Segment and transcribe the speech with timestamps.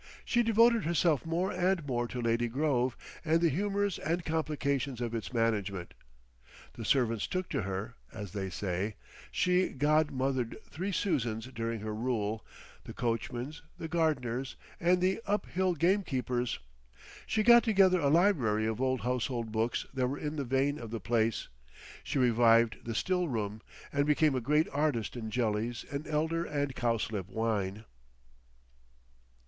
[0.25, 5.13] She devoted herself more and more to Lady Grove and the humours and complications of
[5.13, 5.93] its management.
[6.73, 12.43] The servants took to her—as they say—she god mothered three Susans during her rule,
[12.85, 16.57] the coachman's, the gardener's, and the Up Hill gamekeeper's.
[17.27, 20.89] She got together a library of old household books that were in the vein of
[20.89, 21.47] the place.
[22.03, 23.61] She revived the still room,
[23.93, 27.85] and became a great artist in jellies and elder and cowslip wine.